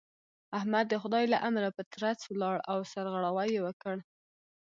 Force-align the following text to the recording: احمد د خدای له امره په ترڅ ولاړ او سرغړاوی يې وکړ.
احمد 0.57 0.85
د 0.89 0.95
خدای 1.01 1.23
له 1.33 1.37
امره 1.47 1.69
په 1.77 1.83
ترڅ 1.93 2.19
ولاړ 2.31 2.57
او 2.71 2.77
سرغړاوی 2.91 3.47
يې 3.55 3.61
وکړ. 3.67 3.95